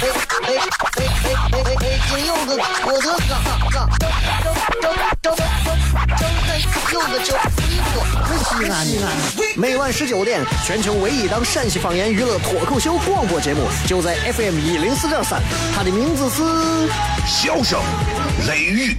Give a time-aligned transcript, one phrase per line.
[0.00, 0.48] 哎哎
[0.96, 1.04] 哎
[1.52, 1.84] 哎哎！
[2.08, 2.50] 金柚子，
[2.86, 3.32] 我的嘎
[3.70, 4.08] 嘎，张
[4.80, 5.38] 张张张张
[6.92, 7.30] 柚子就
[8.44, 9.04] 西安西安。
[9.56, 15.42] 每晚十九点，全球唯一档陕西方言娱乐脱口秀广播节目，就在 FM 一零四点三。
[15.76, 16.42] 它的名字是
[17.26, 17.78] 《笑声
[18.48, 18.96] 雷雨》，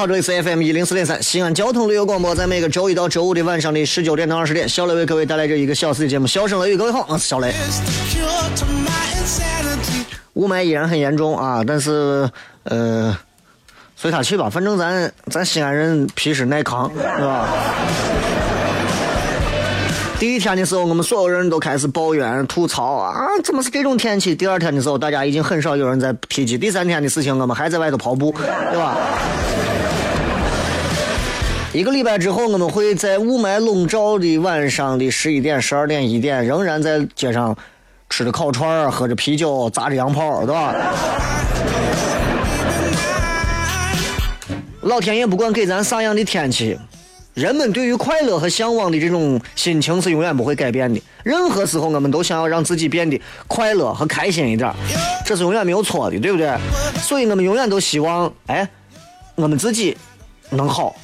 [0.00, 6.74] 好，这里是 FM 一零四点三西安交通旅游广播，在每个周一到周五的晚上的十九点到二十点，小雷为各位带来这一个小时的节目《笑声雷雨》。
[6.78, 7.52] 各位好，我是小雷。
[10.32, 12.26] 雾霾依然很严重啊，但是
[12.62, 13.14] 呃，
[13.94, 17.46] 随他去吧，反正咱咱西安人皮实耐扛，是吧？
[20.18, 23.14] 第一天的时候，我们所有人都开始抱怨、吐槽啊，
[23.44, 24.34] 怎么是这种天气？
[24.34, 26.56] 第二天的时候，大家已经很少有人在提及。
[26.56, 28.96] 第三天的事情，我们还在外头跑步，对吧？
[31.72, 37.56] 一个礼拜之后，我们会在雾霾笼罩的晚上的十一点、十二点、一点，仍然在街上
[38.08, 40.74] 吃着烤串、喝着啤酒、砸着洋炮，对吧？
[44.82, 46.76] 老天爷不管给咱啥样的天气。
[47.34, 51.00] 人们对于快乐和向往的这种心情是永远不会改变的。
[51.22, 54.74] 任何时候，我们都想要让自己变得快乐和开心一点，
[55.24, 56.52] 这是永远没有错的，对不对？
[57.00, 58.68] 所以我们永远都希望，哎，
[59.36, 59.96] 我们自己
[60.50, 60.96] 能好，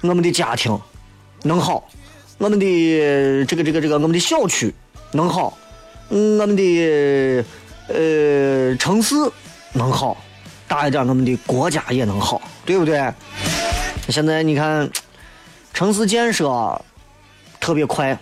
[0.00, 0.78] 我们的家庭
[1.42, 1.88] 能好，
[2.38, 2.66] 我们的
[3.46, 4.74] 这个这个这个我们的小区
[5.12, 5.56] 能好，
[6.08, 7.44] 我们的
[7.88, 9.14] 呃城市
[9.72, 10.16] 能好，
[10.66, 13.12] 大一点，我们的国家也能好，对不对？
[14.08, 14.90] 现在你看。
[15.74, 16.80] 城市建设
[17.60, 18.18] 特别快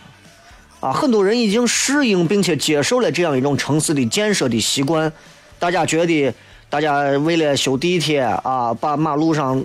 [0.80, 5.10] 啊，很多人已经适应并且接受了这样一种城市的建设的习惯。
[5.58, 6.34] 大家觉得，
[6.68, 9.64] 大家为了修地铁啊，把马路上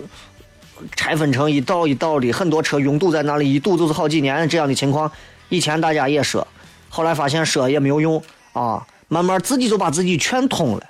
[0.96, 5.10] 拆分成一道一道的，很多车拥堵在那里，一堵就是好几年这样的情况。
[5.48, 6.46] 以前大家也说，
[6.88, 8.22] 后来发现说也没有用
[8.52, 10.82] 啊，慢慢自己就把自己劝通了。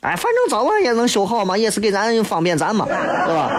[0.00, 3.50] 哎，反正早晚也能修好嘛，也是给咱方便咱嘛，对吧？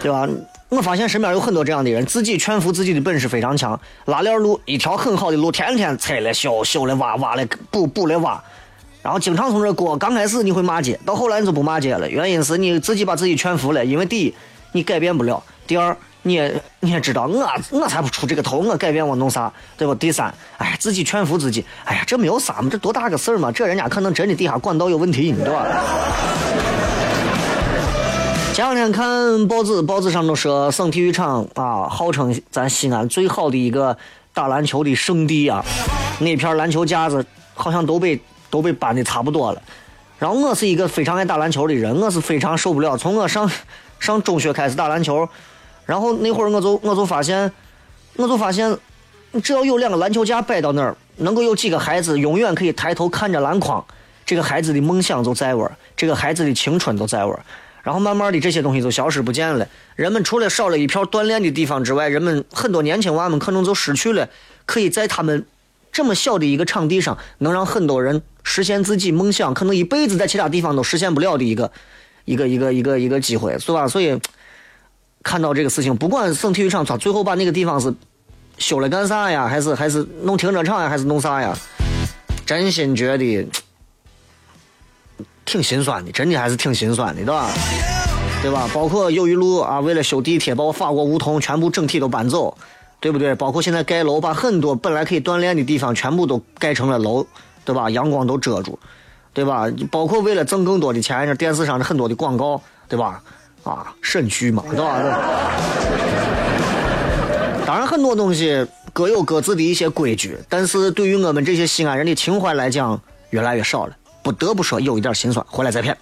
[0.00, 0.28] 对吧？
[0.68, 3.80] 我发现身边有很多这样的人，自己劝服自己的本事非常强。
[4.04, 8.42] 拉链路一条很好的路，天天拆了修，修了挖，挖了补，补了挖，
[9.02, 9.96] 然后经常从这过。
[9.96, 12.08] 刚开始你会骂街，到后来你就不骂街了。
[12.08, 13.84] 原因是你自己把自己劝服了。
[13.84, 14.34] 因为第一，
[14.72, 19.94] 你改变不了；第二，你也你也知道，我我才不出这个头，我改变我弄啥，对吧？
[19.94, 25.66] 第三，哎，自己劝服自己，哎呀，这没有啥嘛，这多大个事儿嘛，这人家可能真的地下管道有问题，对吧？
[28.52, 33.96] 前两天看报纸，报纸上都说省体育场啊，号称咱西安最好的一个
[34.34, 35.64] 打篮球的圣地啊，
[36.18, 38.20] 那片篮球架子好像都被
[38.50, 39.62] 都被搬的差不多了。
[40.18, 42.96] 然后我是一个非常爱打篮球的人，我是非常受不了。
[42.96, 43.48] 从我上
[44.00, 45.28] 上中学开始打篮球，
[45.86, 47.52] 然后那会儿我就我就发现，
[48.16, 48.76] 我就发现，
[49.42, 53.84] 只要有两个篮球架摆到那儿，能够有几个孩子永远可以抬头看着篮筐，
[54.26, 57.38] 这个孩子的梦想就在玩这个孩子的青春都在玩
[57.84, 59.66] 然后慢慢的这些东西就消失不见了。
[59.94, 64.28] 人们除了少了一片锻炼的地方之外，人们很多年轻娃们可能就失去了
[64.66, 65.46] 可以在他们
[65.90, 71.70] 这么小的一个场地上，能让很多人实现自己梦想，可能一辈子在其他地方都实现不了的一个
[72.24, 73.86] 一个一个一个一个机会，是吧？
[73.86, 74.18] 所以
[75.22, 77.94] 看到这个事情，不管省体育场他最后把那个地方是
[78.56, 81.54] 修了干啥呀，还是还是弄停车场呀，还是弄啥呀？
[82.46, 83.46] 真心觉得。
[85.44, 87.50] 挺心酸的，真的还是挺心酸的，对吧？
[88.42, 88.68] 对吧？
[88.74, 92.54] 包括友谊路啊，为了修地铁，把我法国梧桐全部整体都搬走，
[93.00, 93.34] 对不对？
[93.34, 97.26] 包括现在盖楼，把很多本来可以锻炼的地方全部都盖成了楼，
[97.68, 97.90] 对吧？
[97.90, 98.78] 阳光都遮住，
[99.34, 99.66] 对吧？
[99.90, 103.20] 包括为了挣更多的钱，这电视上的很多的广告，对吧？
[103.62, 104.98] 啊，肾虚嘛，对吧？
[107.66, 112.98] 当然，很多东西各有各自的一些规矩，但是对于我们这些西安人的情怀来讲，
[113.28, 113.94] 越来越少了。
[114.22, 115.44] 不得不说，有一点心酸。
[115.50, 115.94] 回来再骗。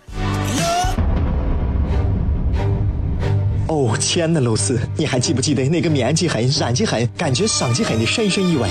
[3.66, 8.68] 哦，亲爱的露丝，你还记不记得那个面积狠、染技狠、感觉伤及狠的深深意外？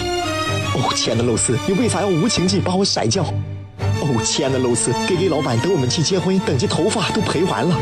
[0.75, 3.23] 哦，亲爱的露丝，你为啥要无情地把我甩掉？
[4.01, 7.75] 哦，亲爱的露丝给给老板等我们去结婚，等级头发都赔完了。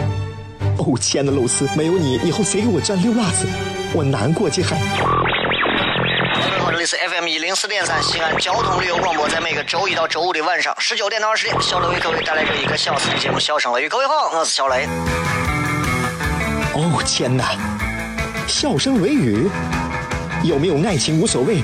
[0.78, 3.48] 哦，亲爱的露丝，没有你，以后谁给我赚溜辣子？
[3.94, 4.70] 我难过极了。
[4.70, 13.86] 各位好，这里是 FM 一零四点三西安交通旅游广播，在每个周一到周五的晚上十九点到二十点，小雷为各位带来这一个小时的节目《笑声雷雨》。
[13.90, 14.88] 各位好，我是小雷。
[16.76, 17.56] 哦天哪，
[18.48, 19.50] 笑声雷雨，
[20.44, 21.64] 有没有爱情无所谓，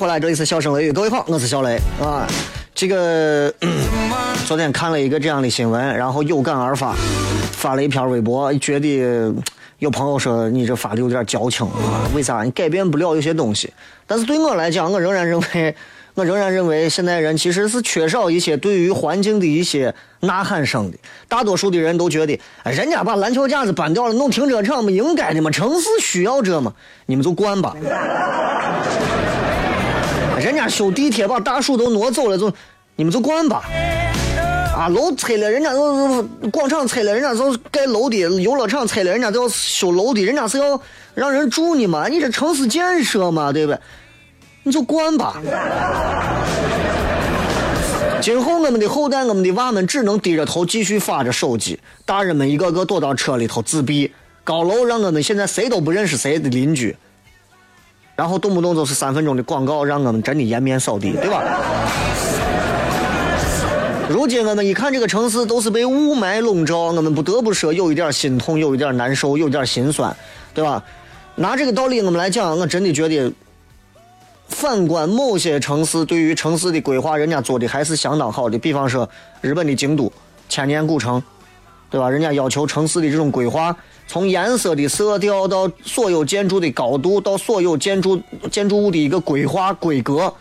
[0.00, 0.92] 回来，这里是笑声雷雨。
[0.92, 2.26] 各位好，我是小雷啊。
[2.74, 3.52] 这个、
[4.48, 6.96] 昨天看了一个这样的新闻，然后有感而发，
[7.52, 9.30] 发了一篇微博，觉得
[9.78, 12.42] 有朋友说你这发的有点矫情啊，为啥？
[12.42, 13.70] 你改变不了有些东西。
[14.06, 15.76] 但是对我来讲，我仍然认为，
[16.16, 20.96] 我仍然认为现代人其实是缺少一些对于环境的一些呐喊声的。
[21.28, 25.50] 大多数的人都觉得，哎人家把篮球架子搬掉了，弄停车场不应该的嘛？
[25.50, 26.72] 城市需要这嘛？
[27.04, 27.76] 你们就惯吧。
[30.50, 32.52] 人家修地铁把大树都挪走了，就
[32.96, 33.62] 你们就惯吧。
[34.76, 36.20] 啊，楼拆了，人家都
[36.50, 40.80] 广场拆了，人家都盖楼的；游乐场拆了，人家都要修楼的，人家是要
[41.14, 42.08] 让人住呢嘛。
[42.08, 43.76] 你这城市建设嘛，对不？
[44.64, 45.40] 你就惯吧。
[48.20, 54.10] 今后我们的后代，我们的娃们只能低着头继续发着手机，大人们一个个躲到车里头自闭。
[54.42, 56.96] 高楼让我们现在谁都不认识谁的邻居，
[58.20, 61.42] 然后动不动就是三分钟的广告，让我们真的颜面扫地，对吧？
[64.10, 70.14] 如今我们一看这个城市都是被雾霾笼罩，我们不得不说有一点心痛，有一点难受，有一点心酸，
[70.52, 70.84] 对吧？
[71.36, 73.32] 拿这个道理我们来讲，我真的觉得，
[74.48, 78.58] 反观某些城市对于城市的规划，人家做的还是相当好的。
[78.58, 79.08] 比方说
[79.40, 80.12] 日本的京都，
[80.46, 81.22] 千年古城，
[81.90, 82.08] 对吧？
[82.08, 83.76] 人家要求城市的这种规划，
[84.06, 88.20] 从颜色的色调到所有建筑的高度，到所有建筑
[88.50, 90.32] 建筑物的一个规划规格，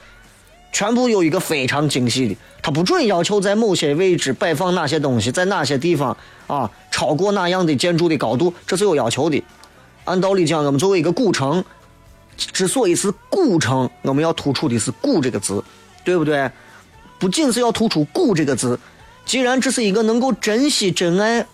[0.71, 2.37] 全部有一个非常精细的。
[2.61, 6.15] 他不准要求在某些位置摆放哪些东西，在哪些地方
[6.45, 9.43] 啊超过哪样的建筑的高度，这是有要求的。
[10.05, 11.63] 按道理讲，我们作为一个古城，
[12.37, 15.63] 之所以是古城，我们要突出的是“古”这个字，
[16.03, 16.49] 对不对？
[17.19, 18.79] 不仅是要突出“古”这个字，
[19.29, 21.45] 既然这是一个能够珍惜、珍爱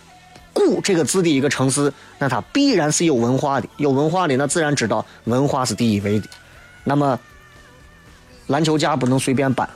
[0.52, 3.66] “古”这个字的一个城市，那它必然是有文化的。
[3.78, 6.28] 有文化的，那自然知道文化是第一位的。
[6.84, 7.18] 那么，
[8.48, 9.66] 篮球架不能随便搬，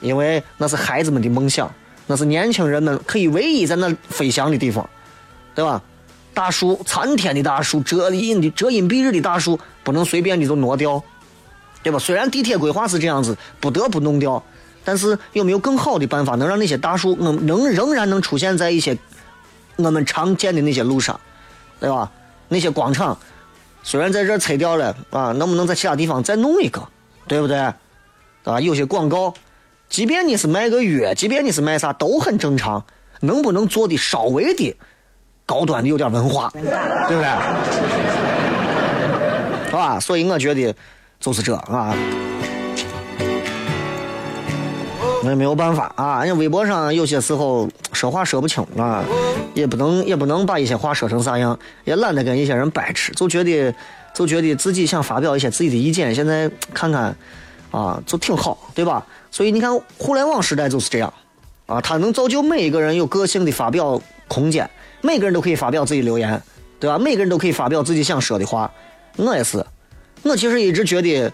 [0.00, 1.70] 因为那是孩子们的梦想，
[2.06, 4.88] 那是年轻人们可以唯一在那飞翔的地方，
[5.54, 5.82] 对吧？
[6.32, 11.04] 大树，参天的大树，遮阴的遮阴蔽日的大树，不能随便的就挪掉，
[11.82, 11.98] 对吧？
[11.98, 14.42] 虽然地铁规划是这样子，不得不弄掉，
[14.84, 18.96] 但是有没有更好的办法，能让那些大树能能仍然能出现在一些
[19.76, 21.20] 我们常见的那些路上，
[21.80, 22.10] 对吧？
[22.48, 23.16] 那些广场，
[23.82, 26.82] 虽然在这拆掉了啊，能不能在其他地方再弄一个，
[27.26, 27.56] 对不对？
[28.44, 29.32] 啊，有些广告，
[29.88, 32.84] 即便你是卖个药，即便你是卖啥，都很正常。
[33.24, 34.76] 能不能做的稍微的
[35.46, 37.28] 高端的有点文化，对不对？
[39.66, 40.00] 是吧？
[40.00, 40.74] 所以我觉得
[41.20, 41.94] 就是这啊，
[45.22, 46.18] 那也没有办法啊。
[46.24, 49.04] 人家微博上有些时候说话说不清啊，
[49.54, 53.74] 也不能也不能把一些话说成啥样，也懒得跟一些人掰扯，就觉得
[54.14, 57.16] 就觉得自己想发表一些自己的意见，现在看看
[57.70, 59.06] 啊，就挺好，对吧？
[59.30, 61.12] 所以你看，互联网时代就是这样
[61.66, 64.68] 啊，它能造就每一个人有个性的发表空间，
[65.00, 66.42] 每个人都可以发表自己留言，
[66.78, 66.98] 对吧？
[66.98, 68.70] 每个人都可以发表自己想说的话，
[69.16, 69.64] 我也是，
[70.22, 71.32] 我其实一直觉得，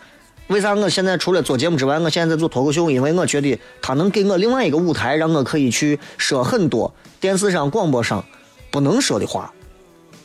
[0.49, 2.91] 为啥我现在除了做节目之外，我现在在做脱口秀？
[2.91, 8.25] 因为我觉得它能给我另外一个舞台，让我可以去说很多电视上、广播上
[8.71, 9.53] 不能说的话。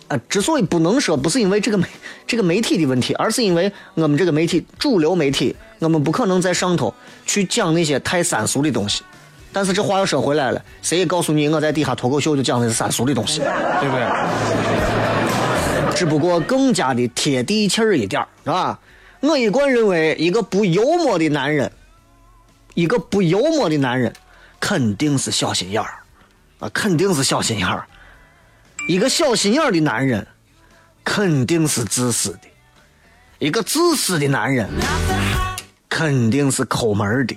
[0.07, 1.85] 啊，之所以不能说，不是因为这个媒
[2.25, 6.93] 这个媒体的问题，而是因为我们这个媒体主流媒体，我们不可能在上头
[7.25, 9.03] 去讲那些太三俗的东西。
[9.51, 14.03] 但是这话又说回来了，谁也告诉你我在底下脱口秀就讲的是三俗的东西，对不对？
[15.95, 18.79] 只不过更加的贴地气儿一点儿，是吧？
[19.23, 21.71] 我一贯认为，一个不幽默的男人，
[22.73, 24.13] 一个不幽默的男人，
[24.59, 26.03] 肯定是小心眼儿，
[26.59, 27.87] 啊，肯定是小心眼儿。
[28.89, 30.27] 一个小心眼儿的男人，
[31.05, 32.49] 肯定是自私的；
[33.39, 34.69] 一个自私的男人，
[35.87, 37.33] 肯定是抠门的；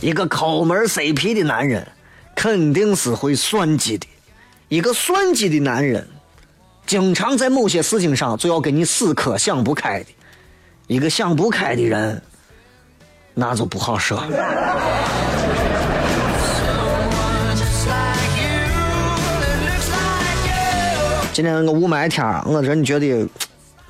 [0.00, 1.86] 一个抠门儿塞皮的男人，
[2.34, 4.06] 肯定是会算计的；
[4.68, 6.08] 一个算计的男人，
[6.86, 10.10] 经常在某些事情上就要跟你死磕想不开的；
[10.88, 12.22] 一个想不开的人，
[13.34, 14.24] 那就不好说。
[21.34, 23.28] 今天个雾霾天儿，我真觉得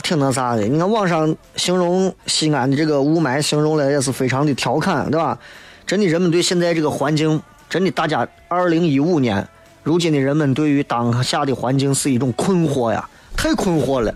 [0.03, 0.63] 挺那啥的。
[0.63, 5.39] 你看网上形容西安的这个雾霾，形容的也是非常的调侃，对吧？
[5.87, 7.41] 真的，人们对现在这个环境，
[7.71, 9.47] 真的，大家二零一五年，
[9.85, 14.13] 如今的人们对于当下的环境是一种困惑呀，太困惑了。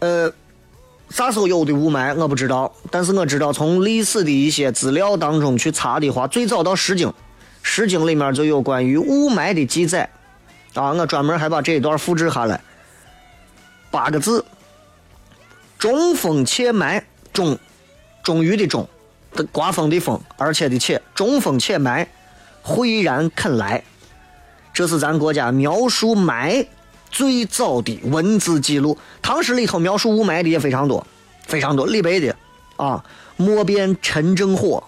[0.00, 0.30] 呃，
[1.10, 7.08] 啥时候有的雾霾我不知道，但是我知道从历史的一些资料当中去查的话，最早到《诗经》，
[7.62, 10.08] 《诗经》里面就有关于雾霾的记载。
[10.74, 12.60] 啊，我专门还把这一段复制下来，
[13.90, 14.44] 八个字：
[15.78, 17.58] 中风且霾，中，
[18.22, 18.86] 中雨的中，
[19.50, 22.06] 刮风的风，而且的且，中风且霾，
[22.62, 23.82] 蕙然肯来。
[24.72, 26.64] 这是咱国家描述霾
[27.10, 28.98] 最早的文字记录。
[29.22, 31.06] 唐诗里头描述雾霾的也非常多，
[31.46, 31.86] 非常多。
[31.86, 32.34] 李白的
[32.76, 33.04] 啊，
[33.36, 34.82] 莫辨陈正火，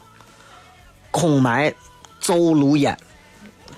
[1.11, 1.75] 空埋
[2.21, 2.99] 奏炉烟，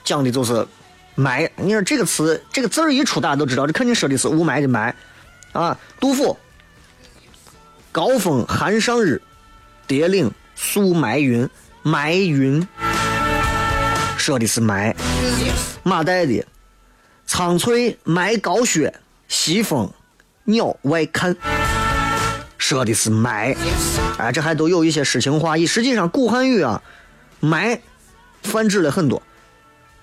[0.05, 0.67] 讲的就是。
[1.15, 4.95] 霾，你说这个词，这个字儿一出，大家都知道，这肯定说的是雾霾的霾，
[5.53, 6.39] 啊，杜甫，
[7.93, 9.21] 高峰寒上日，
[9.87, 11.47] 叠岭宿霾云，
[11.85, 12.67] 霾云，
[14.17, 14.95] 说的是霾。
[15.83, 16.43] 马岱的，
[17.27, 18.95] 苍翠埋高雪，
[19.29, 19.91] 西风
[20.45, 21.37] 鸟外看，
[22.59, 23.57] 说的是埋。
[24.19, 25.67] 哎，这还都有一些诗情画意。
[25.67, 26.83] 实际上，古汉语啊，
[27.41, 27.81] 埋
[28.43, 29.23] 泛指了很多。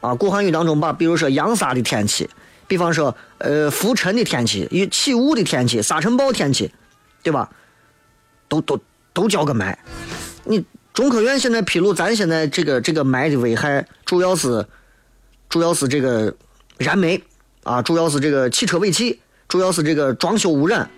[0.02, 2.30] 啊，古汉语当中把，比如说扬沙的天气，
[2.68, 6.72] 比方说呃浮尘的天气、与起雾的天气、沙尘暴天气，
[7.22, 7.50] 对吧？
[8.48, 8.80] 都都
[9.14, 9.78] 都叫个埋。
[10.46, 14.66] 你中科院现在披露，咱现在这个这个埋的危害，主要是
[15.50, 16.34] 主要是这个
[16.80, 17.22] 燃煤
[17.64, 20.90] 啊，主要是这个汽车尾气，主要是这个装修污染。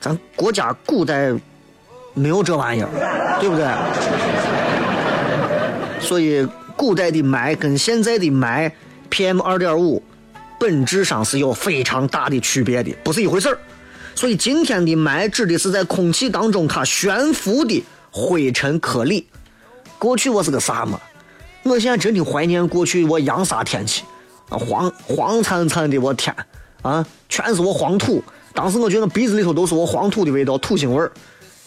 [0.00, 1.32] 咱国家古代
[2.14, 2.88] 没有这玩意儿，
[3.40, 3.66] 对不对？
[6.04, 6.46] 所以。
[6.76, 8.72] 古代的霾跟现在的霾
[9.10, 10.02] ，PM 二点五，
[10.58, 13.58] 本质上是有非常大的区别的，不是一回事儿。
[14.14, 19.28] 所以今天的霾指的是在空气当中它悬浮的灰尘颗粒。
[19.98, 20.98] 过去我是个啥嘛？
[21.64, 24.04] 我现在真的怀念过去我扬沙天气，
[24.58, 26.34] 黄黄灿灿的，我天
[26.82, 28.22] 啊，全是我黄土。
[28.52, 31.10] 当时我觉得鼻子里头都是我黄土的味道，土腥味儿。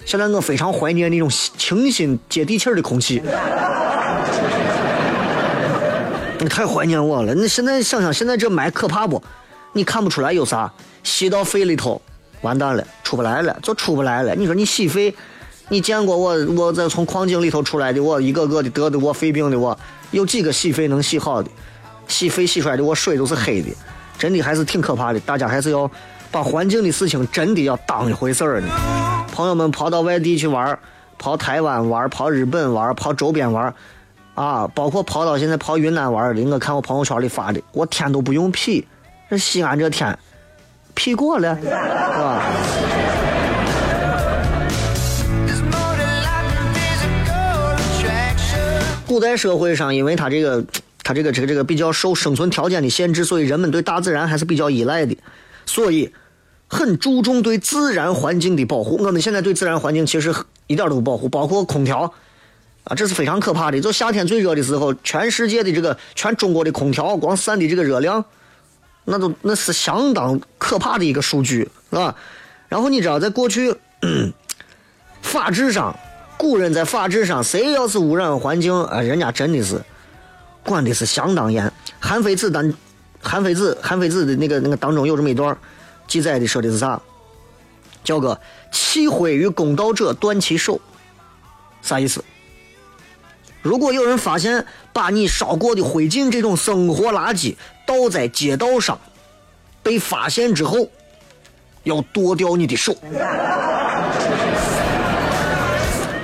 [0.06, 3.22] 现在我非常怀念那种清新接地气儿的空气。
[6.40, 7.34] 你 太怀念我了！
[7.34, 9.24] 你现在想想，现在这霾可怕不？
[9.72, 10.70] 你看不出来有啥？
[11.04, 12.02] 吸到肺里头，
[12.42, 14.36] 完蛋了，出不来了，就出不来了。
[14.36, 15.16] 你说你吸肺，
[15.70, 16.36] 你见过我？
[16.58, 19.80] 我在从矿井里头出来的，我一个个的得的我肺病的，我
[20.12, 21.50] 有几个洗肺能洗好的？
[22.14, 23.70] 洗肺洗出来的我水都是黑的，
[24.20, 25.20] 真的还是挺可怕的。
[25.22, 25.90] 大家还是要
[26.30, 28.68] 把环境的事情真的要当一回事儿呢。
[29.32, 30.78] 朋友们跑到外地去玩，
[31.18, 33.74] 跑台湾玩，跑日本玩，跑周边玩。
[34.36, 38.86] 啊，包括跑到现在跑云南玩的，我看我朋友圈里发的，我天都不用 P，，
[39.30, 40.16] 这西安这天，
[40.94, 42.44] 劈过了，是吧？
[49.06, 50.64] 古代社会上，因为他这个，
[51.04, 55.18] 它这个这个这个比较受生存条件的限制，所以人们对大自然还是比较依赖的，
[55.66, 56.12] 所以
[56.68, 58.98] 很注重对自然环境的保护。
[59.04, 60.34] 我们现在对自然环境其实
[60.68, 62.14] 一点都不保护，包括空调。
[62.86, 63.80] 啊，这是非常可怕的。
[63.80, 68.26] 就夏天最热的时候，全世界的这个全中国的空调光散的这个热量，
[69.06, 72.14] 那都那是相当可怕的一个数据，是吧？
[72.68, 73.74] 然后你知道，在过去
[75.22, 75.98] 法制上，
[76.36, 79.82] 古人在法制上，谁要是污染环境，啊，人家真的是
[80.66, 81.72] 管的是相当严。
[82.00, 82.74] 韩非子当
[83.22, 85.58] 韩非子，韩非子的那个那个当中有这么一段
[86.08, 87.02] 记载的，说的是啥？
[88.04, 88.40] 叫个
[88.72, 90.80] 弃灰于公道者断其手，
[91.82, 92.24] 啥意思？
[93.62, 97.56] 如果有人发现把你烧过的灰烬这种生活垃圾
[97.88, 99.00] 倒在街道上，
[99.82, 100.90] 被发现之后，
[101.84, 102.94] 要剁掉你的手。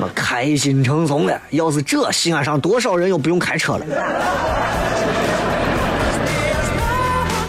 [0.02, 1.42] 我开心成怂了！
[1.50, 3.86] 要是这，西安上多少人又不用开车了？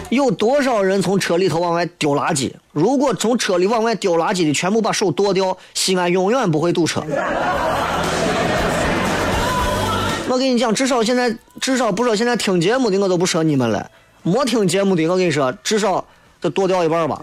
[0.09, 2.51] 有多少人从车里头往外丢垃圾？
[2.73, 7.01] 如果从车里往外丢垃圾的全部把手剁掉，西安永远不会堵车。
[10.27, 13.89] 我跟你讲，至少现在，至少不说现在听节目的，我都不说你们了。
[14.23, 16.03] 没听节目的，我跟你说，至少
[16.41, 17.21] 得剁掉一半吧。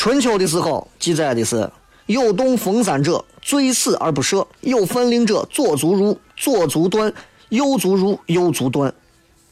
[0.00, 1.70] 春秋的时候记载的是：
[2.06, 7.12] 有动逢三者，罪死而不赦；有犯令者，左足入，左足断；
[7.50, 8.90] 右足入，右足断。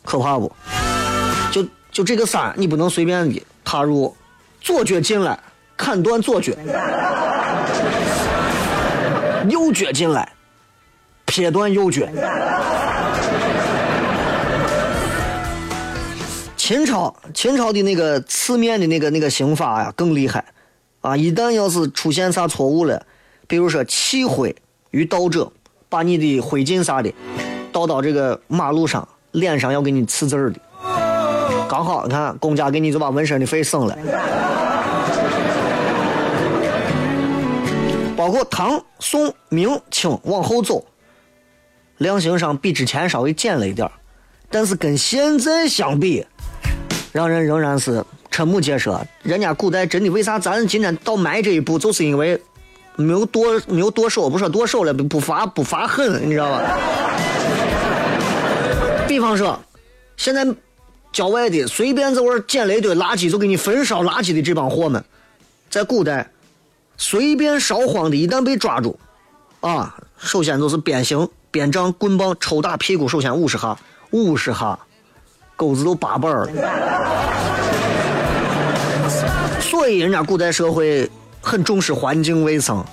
[0.06, 0.50] 可怕不？
[1.52, 1.62] 就
[1.92, 4.16] 就这个山，你不能随便的踏入。
[4.58, 5.38] 左脚进来，
[5.76, 6.54] 砍断左脚；
[9.50, 10.32] 右脚进来，
[11.26, 12.06] 撇断右脚。
[16.68, 20.44] 秦朝秦朝的那个刺面的那个那个刑法呀更厉害，
[21.00, 23.06] 啊，一旦要是出现啥错误了，
[23.46, 24.54] 比如说弃灰
[24.90, 25.50] 于道者，
[25.88, 27.10] 把你的灰烬啥的
[27.72, 30.60] 倒到这个马路上，脸上要给你刺字儿的，
[31.70, 33.96] 刚好你看公家给你就把纹身的费省了。
[38.14, 40.84] 包括唐、宋、明、清往后走，
[41.96, 43.92] 量刑上比之前稍微减了一点儿。
[44.50, 46.26] 但是跟现在相比，
[47.12, 49.00] 让人仍然是瞠目结舌。
[49.22, 52.40] 人家古代真的为啥咱今天到埋这一步，就是因为
[52.96, 56.78] 没有剁没有剁手，不说剁手了，不不罚不罚狠，你知道吧？
[59.06, 59.58] 比方说，
[60.16, 60.46] 现在
[61.12, 65.02] 郊外的随便在玩捡了一堆垃圾就给你焚烧垃圾的这帮货们，
[65.70, 66.30] 在古代
[66.98, 68.98] 随便烧荒的，一旦被抓住，
[69.60, 73.78] 啊，首先就是鞭刑、鞭杖、棍棒抽打屁股，首先五十下，
[74.10, 74.78] 五十下，
[75.58, 76.52] 钩子都八瓣儿了。
[79.60, 82.84] 所以人家古代社会很重视环境卫生，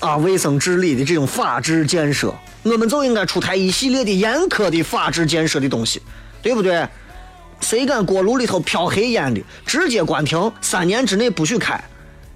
[0.00, 6.02] 啊，卫生治理的这种法治建设，我们就应该出台一系列的严苛的法治建设的东西，
[6.42, 6.84] 对不对？
[7.60, 11.78] 谁敢锅炉里头飘黑烟的，直接关停，三年之内不许开。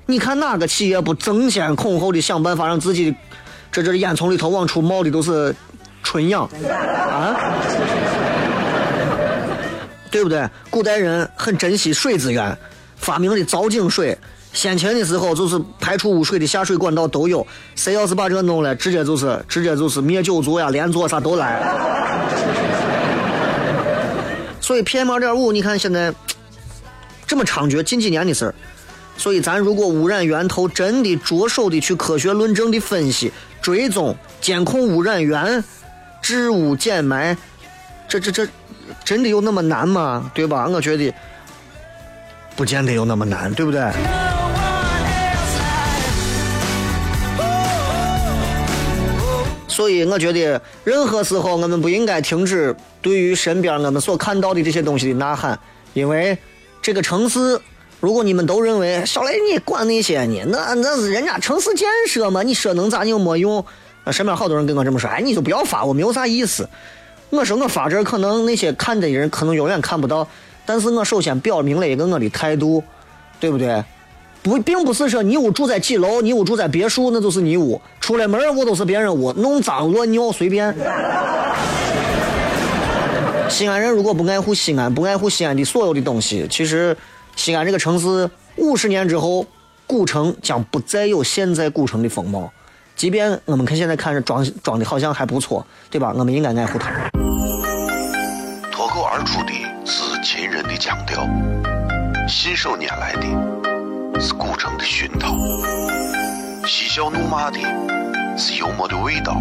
[0.06, 3.16] 你看哪个企业不争先恐后的想办法让自己的
[3.72, 5.56] 这这烟囱里头往出冒的都是
[6.02, 6.48] 纯氧
[7.10, 7.34] 啊？
[10.14, 10.48] 对不对？
[10.70, 12.57] 古代人很珍惜水资源，
[12.96, 14.16] 发明的凿井水，
[14.53, 17.44] 先秦的时候就是排出污水的下水管道都有。
[17.74, 21.61] 谁要是把这个弄了，直接就是直接就是灭九族呀、连坐啥都来。
[24.61, 26.14] 所以 PM 二点五，你看现在
[27.27, 28.55] 这么猖獗，近几年的事儿。
[29.16, 35.64] 所以，咱如果污染源头真的着手的去科学论证的分析、追踪、监控污染源、
[36.22, 37.37] 治污减霾，
[38.09, 38.46] 这这这
[39.05, 40.31] 真的有那么难吗？
[40.35, 40.66] 对吧？
[40.68, 41.12] 我觉得
[42.57, 43.81] 不见得有那么难，对不对？
[49.68, 55.59] 所以，我觉得任何时候我们不应该停止对于身边我们所看到的这些东西的呐喊，
[55.94, 56.38] 因为
[56.81, 57.61] 这个城市，
[57.99, 63.64] 如果你们都认为小雷你管那些呢，那那是人家城市建设嘛，你说能咋你又没用。
[64.05, 66.68] 啊，身边好多人跟我这么说，哎，你就不要发，我没有啥意思。
[67.30, 70.26] 我说我发这可能那些看的人可能永远看不到，
[70.64, 72.82] 但是我首先表明了一个我的态度，
[73.40, 73.82] 对不对？
[74.42, 77.80] 不，并不是说你屋住在几楼，你屋住在别墅，那就是你屋。
[77.98, 80.74] 出来门我都是别人屋，弄脏乱尿随便。
[83.48, 86.96] 西安人如果不爱护西安，不爱护西安的所有的东西，其实
[87.37, 89.46] 西安这个城市五十年之后，
[89.87, 92.52] 古城将不再有现在古城的风貌。
[92.96, 96.12] 即便我们看现在看着装装的好像还不错，对吧？
[96.16, 96.90] 我们应该爱护它。
[98.70, 99.52] 脱口而出的
[99.85, 101.28] 是秦人的腔调，
[102.28, 105.35] 信手拈来的是古城的熏陶，
[106.66, 107.59] 嬉笑怒骂的
[108.38, 109.40] 是幽默的味道，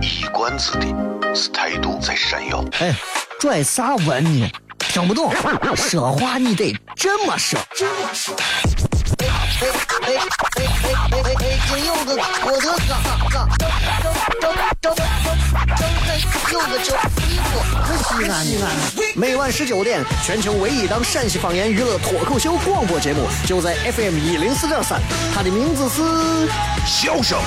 [0.00, 0.86] 一冠子的
[1.34, 2.64] 是态度在闪耀。
[2.80, 2.94] 哎，
[3.40, 4.50] 拽啥文呢？
[4.78, 5.32] 听不懂，
[5.74, 7.58] 说话你得这么说。
[7.58, 8.91] 哎哎哎
[9.62, 9.64] 哎
[10.02, 12.90] 哎哎，北京有个我的嘎
[13.30, 13.62] 嘎，张
[14.00, 15.06] 张张张张张
[16.50, 17.50] 有个叫衣服，
[18.02, 18.64] 西安西安。
[19.14, 25.00] 每晚十九点，全球唯一档陕西方言娱乐脱口秀广播节目，就在 FM 一零四点三，
[25.32, 26.02] 它的名字是
[26.84, 27.38] 笑声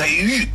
[0.00, 0.48] 雷雨，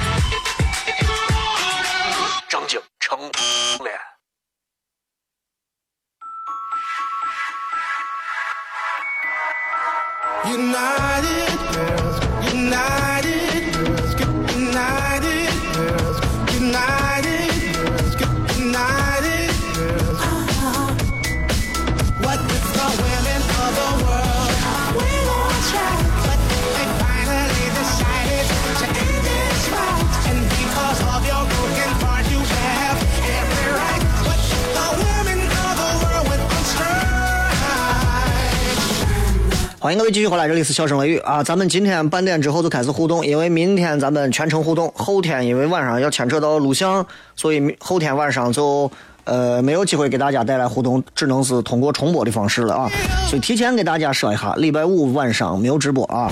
[40.30, 41.42] 回来，这里是笑声雷雨啊！
[41.42, 47.04] 咱们今天半点之后就开始互动，因为明天咱们全程互动，后天因为晚上要牵扯到录像，
[47.36, 48.92] 所以后天晚上就
[49.24, 52.92] 呃没有机会给大家带来互动，只能是通过重播的方式了啊！
[53.28, 56.32] 所以提前给大家说一下，礼拜五晚上没有直播啊。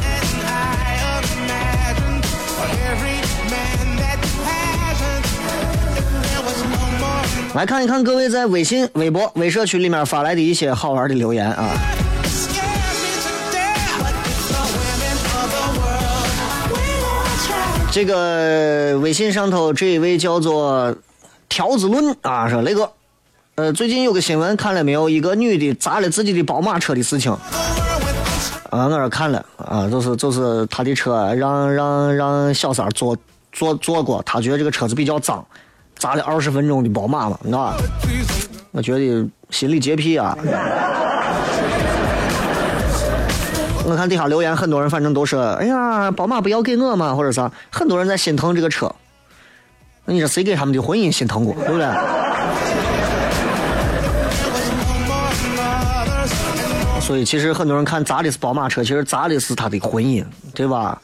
[7.56, 11.72] 来看一看各位在微信、微博、微社区里面发来的一些好玩的留言啊。
[17.98, 20.96] 这个微信上头这一位叫做
[21.50, 22.92] 条子论啊，说雷哥，
[23.56, 25.10] 呃，最近有个新闻看了没有？
[25.10, 27.32] 一个女的砸了自己的宝马车的事情。
[28.70, 33.18] 啊，我这看了啊，就是就是他的车让让让小三坐
[33.52, 35.44] 坐坐过，他觉得这个车子比较脏，
[35.98, 37.78] 砸了二十分钟的宝马嘛，你知道吧？
[38.74, 40.38] 我觉得心理洁癖啊。
[43.88, 48.94] 我看底下留言，很多人反正都说：“哎呀，宝马不要给我嘛，或者啥。”很多人在心疼这个车。
[50.04, 51.88] 那你说谁给他们的婚姻心疼过，对不对？
[57.00, 60.22] 所以其实很多人看砸的是宝马车，其实砸的是他的婚姻，
[60.54, 61.02] 对吧？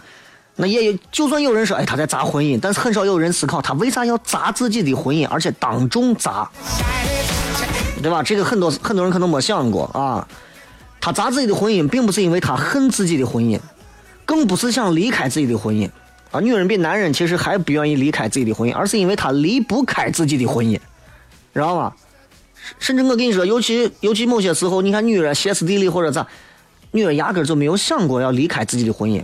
[0.57, 6.49] 那也有，就算有人说，哎，他在砸婚姻，但是很少有人思考他为啥要砸自己的婚姻，而且当众砸，
[8.01, 8.21] 对吧？
[8.21, 10.27] 这个很多很多人可能没想过啊。
[11.03, 13.59] 他砸自己的婚姻，并不是因为他恨自己的婚姻，
[14.23, 15.89] 更不是想离开自己的婚姻
[16.31, 16.39] 啊。
[16.39, 20.79] 女人比男人其实还不愿意离开自己的婚姻，而是因为她离不开自己的婚姻，
[21.53, 21.93] 知道吗？
[22.79, 26.25] 甚至我跟你说，尤其尤其某些时候，你看女人歇斯底里或者咋，
[26.91, 29.21] 女人压根就没有想过要离开自己的婚姻。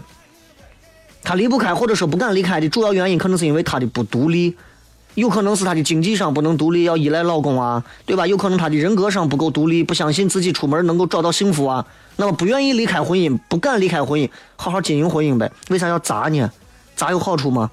[1.23, 4.53] 她离不开或者说不敢离开的主要原因，可能是因为她的不独立，
[5.19, 8.25] 有可能是她的经济上不能独立，要依赖老公啊，对吧？
[8.25, 15.51] 有可能她的人格上不够独立，不相信自己出门能够找到幸福啊，那么不愿意离开婚姻，不敢离开婚姻，好好经营婚姻呗。
[15.69, 16.49] 为啥要砸呢？
[16.95, 17.69] 砸有好处吗？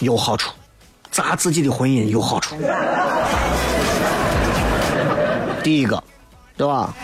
[0.00, 0.52] 有好处，
[1.10, 2.54] 砸自己的婚姻有好处。
[5.64, 6.02] 第一个，
[6.56, 6.94] 对吧？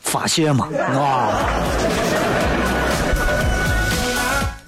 [0.00, 1.28] 发泄嘛，啊，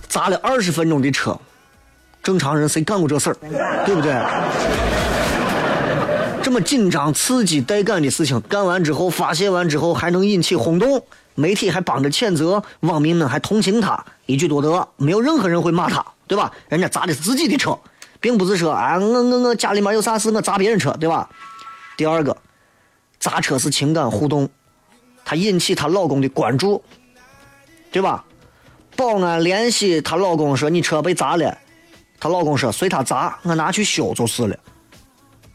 [0.08, 1.38] 砸了二十分钟的车，
[2.22, 3.36] 正常人谁干过这事儿，
[3.86, 4.12] 对不对？
[6.42, 11.02] 这么紧张、刺激、带感的事情，干完之后发泄完之后还能引起轰动，
[11.34, 16.50] 媒体还帮着谴责，网民们还同情他，一举多得，没有任何人会骂他，对吧？
[16.68, 17.78] 人家砸的是自己的车，
[18.18, 21.28] 并不是说啊，我我我家里面有啥事我砸别人车，对吧？
[21.96, 22.36] 第二个，
[23.18, 24.48] 砸车是情感互动，
[25.24, 26.82] 她引起她老公的关注，
[27.90, 28.24] 对吧？
[28.96, 31.58] 保安联系她老公说你车被砸了，
[32.20, 34.56] 她老公说随他砸，我拿去修就是了，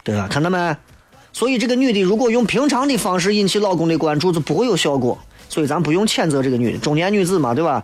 [0.04, 0.28] 对吧？
[0.30, 0.76] 看到没？
[1.32, 5.18] 所以这个女的如果用平常的方式引起老公的关注，就不会有效果。
[5.50, 7.84] 所以咱不用谴责这个女的，中年女子嘛，对吧？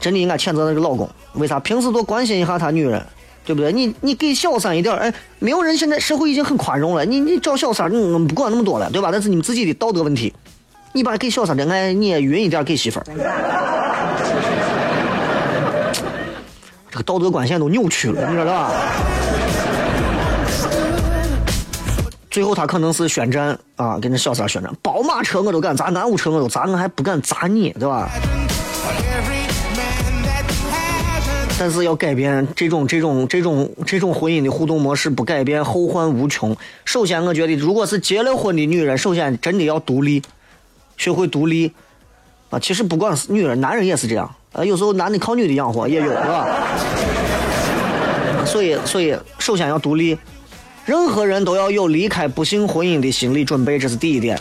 [0.00, 1.58] 真的应该谴责那个老公，为啥？
[1.60, 3.04] 平时多关心一下他女人，
[3.44, 3.72] 对不对？
[3.72, 9.10] 你你给小三一点，哎，没有人现在社会已经很宽容了，你你找小三，你不管那么多了，对吧？
[9.12, 10.32] 那是你们自己的道德问题。
[10.92, 13.04] 你把给小三的爱你也匀一点给媳妇儿，
[17.02, 18.70] 道德观现在都扭曲了，你知道吧？
[22.30, 28.08] 最后他可能是宣战啊，跟那小三宣战，宝马车我都敢砸，南五车我都砸，我还不敢砸你，对吧？
[31.58, 36.56] 但是要改变这种这种这种这种婚姻的互动模式，不改变后患无穷。
[36.84, 40.22] 首先，我觉得如果是结了婚的女人，首先真的要独立，
[40.96, 41.72] 学会独立
[42.50, 42.58] 啊。
[42.58, 44.64] 其实不光是女人，男人也是这样啊。
[44.64, 46.46] 有时候男的靠女的养活也有，是吧？
[48.46, 50.18] 所以，所以首先要独立，
[50.84, 54.40] 任何人都要有离开不幸婚姻的心理准备，这是第一点，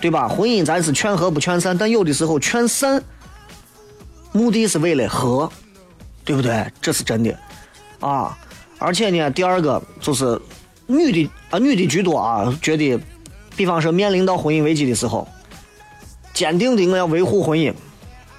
[0.00, 0.28] 对吧？
[0.28, 3.02] 婚姻咱是劝和不劝散，但有的时候劝散，
[4.32, 5.50] 目的是为了和。
[6.26, 6.64] 对不对？
[6.80, 7.38] 这是真的，
[8.00, 8.34] 啊！
[8.78, 10.40] 而且呢，第二个就是
[10.86, 12.98] 女的啊，女的居多啊，觉得，
[13.54, 15.28] 比方说面临到婚姻危机的时候，
[16.34, 17.72] 坚定的我要维护婚姻，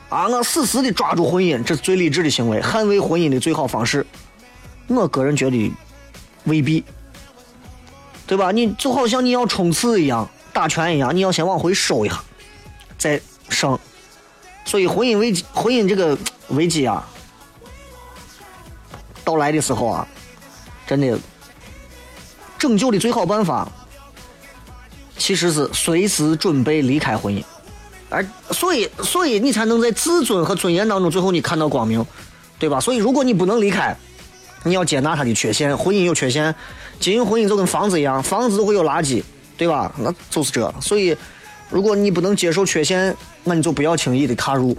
[0.10, 4.06] 啊，我死死的抓住婚姻，这是最理智的行为，捍卫婚姻的最好方式。
[4.88, 5.72] 我个人觉得
[6.44, 6.84] 未必，
[8.28, 8.52] 对吧？
[8.52, 12.22] 你就好像你要冲刺一样，打拳一样，你要先往回收一下，
[12.98, 13.80] 再生。
[14.66, 16.18] 所以婚姻危机，婚姻这个
[16.50, 17.08] 危机啊，
[19.24, 20.08] 到来的时候啊，
[20.86, 21.18] 真的
[22.60, 23.72] 拯救的最好办法，
[25.18, 27.42] 其实是随时准备离开婚姻。
[28.16, 32.06] 而所以，所以你才能在自尊和尊严当中，最后你看到光明，
[32.58, 32.80] 对吧？
[32.80, 33.94] 所以，如果你不能离开，
[34.64, 35.78] 你要接纳他的缺陷。
[35.78, 36.56] 婚姻有缺陷，
[37.00, 39.22] 经营婚姻就跟房子一样，房子都会有垃圾，
[39.58, 39.92] 对吧？
[39.98, 40.74] 那就是这。
[40.82, 41.16] 所以，
[41.70, 44.76] 如果你不能接受缺陷，那你就不要轻易的踏入。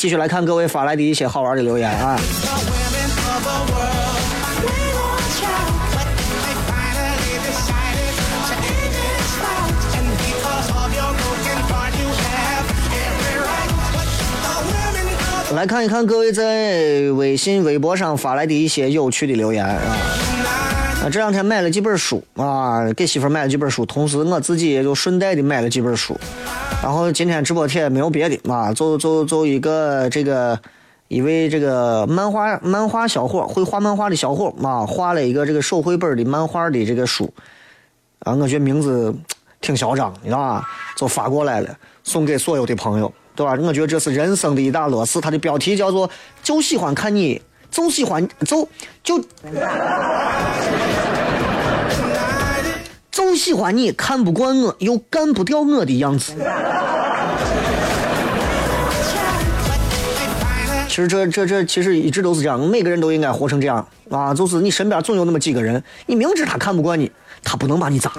[0.00, 2.18] 继续来看各位发来的一些好玩的留言啊！
[15.54, 19.82] 来看一看各位在微信、微博上发来的一些有趣的留言啊！
[21.04, 26.18] 啊，这两天买了几本书啊，给媳妇买了几本书，同时我自己也就顺带的买了几本书。
[26.82, 30.58] 然后今天直播贴没有别的啊，就就就一个这个
[31.08, 37.32] 一位这个漫画漫画小伙，会画漫画的小伙啊，画了一个这个手绘本的漫画的这个书
[38.20, 39.14] 啊，我觉得名字
[39.60, 40.66] 挺嚣张，你知道吧？
[40.96, 43.52] 就发过来了，送给所有的朋友，对吧？
[43.60, 45.20] 我觉得这是人生的一大乐事。
[45.20, 46.08] 它的标题叫做
[46.42, 48.66] “就喜欢看你，就喜欢就
[49.04, 49.22] 就”。
[53.10, 56.32] 就喜欢你看不惯我又干不掉我的样子。
[60.88, 64.34] 其实这这这其实一直都是这样，每个人都应该活成这样啊！
[64.34, 67.10] 就是你身边总有那么几个人，你明知他看不惯你，
[67.44, 68.10] 他不能把你咋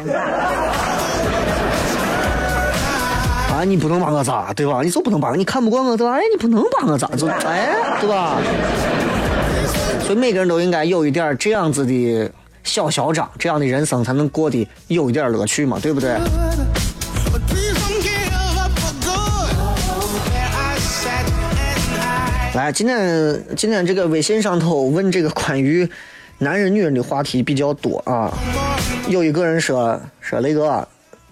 [3.49, 3.63] 啊？
[3.65, 4.82] 你不能把我咋，对吧？
[4.84, 6.13] 你就不能把我，你看不惯我，对吧？
[6.13, 8.38] 哎，你不能把我咋，就哎，对吧？
[10.01, 12.32] 所以每个人都应该有一点这样子的
[12.63, 16.17] 小嚣张，这样的人生才能过得有一点乐趣嘛，对不对？
[22.54, 25.89] 来，今天今天这个微信上头问这个关于
[26.38, 28.30] 男人女人的话题比较多啊。
[29.08, 30.86] 有一个人说说雷哥，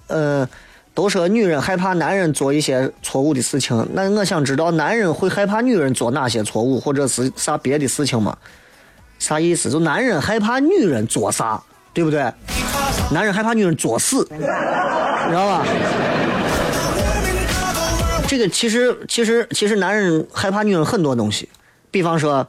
[0.08, 0.48] 呃，
[0.94, 8.38] 都说女人害怕男人做一些错误的事情，那我想知道男人会害怕女人做哪些错误，或者是啥别的事情吗？
[9.20, 9.70] 啥意思？
[9.70, 11.62] 就男人害怕女人做啥，
[11.94, 12.22] 对不对？
[13.12, 15.66] 男人害怕女人作死，你知道吧？
[18.28, 21.50] 这个其实其实其实男人害怕女人很多东西，
[21.92, 22.48] 比方说，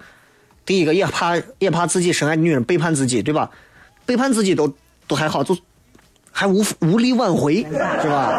[0.64, 3.50] 第一个也怕也怕自己深爱的女人背叛自己，对吧？
[4.06, 4.72] 背叛自己都
[5.06, 5.56] 都还好，就
[6.30, 7.66] 还无无力挽回，
[8.02, 8.32] 是吧？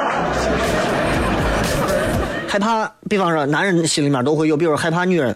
[2.47, 5.35] 害怕，比方说男人心里面都会有，比如害怕女人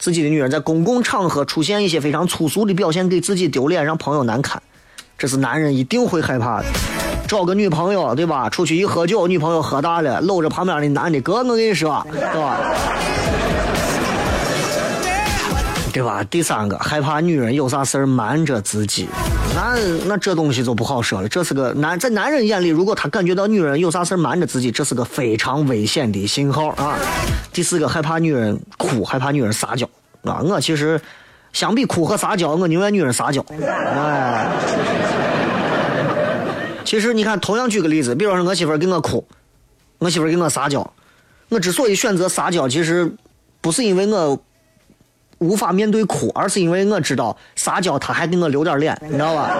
[0.00, 4.60] 自己的女人在公共场合出现一些非常粗俗的表现，给自己丢脸，让朋友难堪，
[5.18, 6.64] 这是男人一定会害怕的。
[7.28, 8.48] 找个女朋友，对吧？
[8.48, 12.58] 出去一喝酒，女朋友喝大了，搂着旁边的男的，哥，我跟你说，对吧？
[15.92, 16.22] 对吧？
[16.24, 19.08] 第三个，害怕女人有啥事儿瞒着自己，
[19.54, 19.76] 那
[20.06, 21.28] 那这东西就不好说了。
[21.28, 26.96] 这是个男，在男人眼里，如果他感觉到女人有啥事儿瞒着自己，这是个非常危险的信号啊。
[27.52, 29.88] 第四个，害怕女人哭，害怕女人撒娇
[30.22, 30.40] 啊。
[30.42, 31.00] 我其实
[31.52, 33.44] 相比哭和撒娇，我宁愿女人撒娇。
[33.60, 34.48] 哎。
[36.84, 39.24] 其实你看，同样举个例子，比如说我媳妇儿给我哭，
[39.98, 40.92] 我媳妇儿给我撒娇，
[41.48, 43.12] 我之所以选择撒娇，其实
[43.60, 44.36] 不是因为我
[45.40, 49.50] 无法面对哭，而是因为我知道撒娇他还给我留点脸，你知道吧？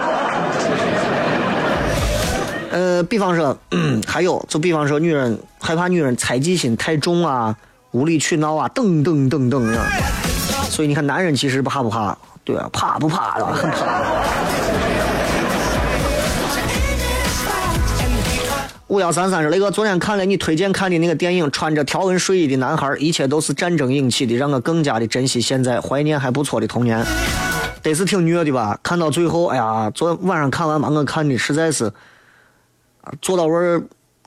[2.71, 3.55] 呃，比方说，
[4.07, 7.53] 还有就比方说，女人害怕女人猜忌心太重啊，
[7.91, 9.85] 无理取闹啊，等等等等啊。
[10.69, 12.17] 所以你看，男人其实怕不怕？
[12.45, 13.77] 对啊，怕不怕的，很怕。
[18.91, 27.01] 五幺三三说：“雷哥，昨天看了你推荐看的那个电影《穿着条纹睡衣的男孩》，一切都是战争引起的，让我更加的珍惜现在，怀念还不错的童年。
[27.81, 28.77] 得是挺虐的吧？
[28.83, 31.93] 看到最后，哎呀，昨晚上看完把我看的实在是，
[33.21, 33.81] 坐到位儿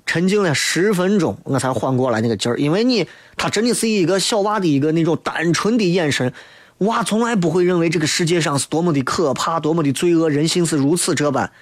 [0.07, 2.57] 沉静了十分钟，我才缓过来那个劲儿。
[2.57, 6.33] 因为你，他真的是一个小娃的一个那种单纯的眼神，
[6.79, 11.53] 娃从来不会认为这个世界上是多么的可怕，多么的罪恶，人性是如此这般。”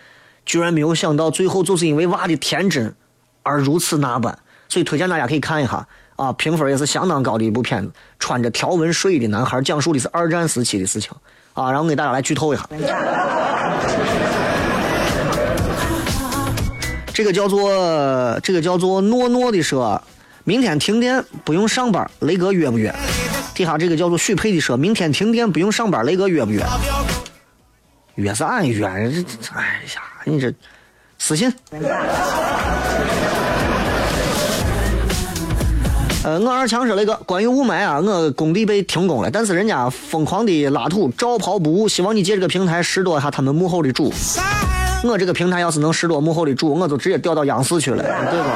[0.44, 2.94] 居然没有想到，最后就是因为娃的天真
[3.42, 4.36] 而如此那般，
[4.68, 7.90] 所以推荐大家可以看一下啊，评分也是相当高的一部片子。
[8.18, 11.10] 穿着条纹睡衣的男孩讲述的是二战时期的事情
[11.54, 12.68] 啊，然后给大家来剧透一下。
[17.14, 20.02] 这个叫做这个叫做诺诺的说，
[20.44, 22.94] 明天停电不用上班，雷哥约不约？
[23.54, 26.64] 底下这个叫做许配的说，明天停电不用上班，雷哥约不约？
[28.16, 30.52] 约是俺约，这这哎呀，你这
[31.18, 31.52] 私信。
[36.24, 44.12] 呃，我二强说那个关于雾霾啊，我工地被停工了，但是人家疯狂的拉土照跑不误，希望你借这个平台拾掇一下他们幕后的主。
[45.04, 48.46] 我这个平台要是能拾掇幕后的主，我就直接调到央视去了，对吧？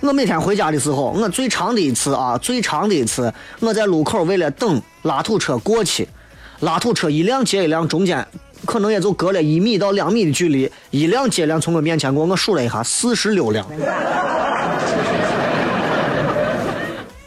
[0.00, 6.08] 我每天回家的时候，我最长的一次啊，最长的一次，我在路口为了等拉土车过去，
[6.60, 8.26] 拉土车一辆接一辆，中间
[8.64, 13.66] 可能也就隔了一米到两米的距离，一辆接一辆从我面前过，我数了一下，四十六辆。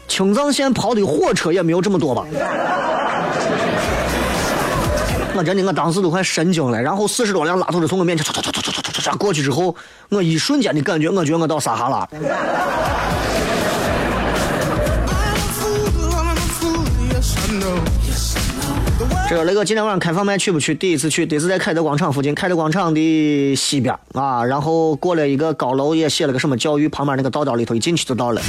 [0.08, 2.26] 青藏线跑的火车也没有这么多吧？
[5.32, 6.82] 我真的，我当时都快神经了。
[6.82, 9.74] 然后四十多辆拉土车从我面前唰唰唰唰唰唰过去之后，
[10.08, 12.08] 我一瞬间的感觉，我觉得我到撒哈拉
[19.30, 20.74] 这个雷哥今天晚上开放麦去不去？
[20.74, 24.44] 第一次去，得是在凯德广场附近，凯德广场的西边啊。
[24.44, 28.42] 然后过了一个高楼，也写了个什么教育，旁边那个道道里头一进去就到了。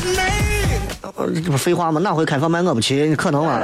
[1.16, 2.02] 呃，这不废话吗？
[2.02, 3.16] 哪回开放麦我不去？
[3.16, 3.60] 可能吗？